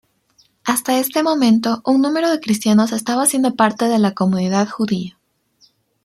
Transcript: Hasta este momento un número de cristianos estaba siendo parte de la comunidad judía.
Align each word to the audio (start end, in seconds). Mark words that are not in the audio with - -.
Hasta 0.63 0.97
este 0.99 1.21
momento 1.21 1.83
un 1.85 2.01
número 2.01 2.31
de 2.31 2.39
cristianos 2.39 2.91
estaba 2.91 3.27
siendo 3.27 3.53
parte 3.53 3.85
de 3.87 3.99
la 3.99 4.15
comunidad 4.15 4.67
judía. 4.67 5.15